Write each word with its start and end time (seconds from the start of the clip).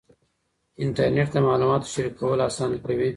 انټرنېټ 0.83 1.27
د 1.33 1.37
معلوماتو 1.47 1.91
شریکول 1.93 2.39
اسانه 2.47 2.77
کوي. 2.85 3.09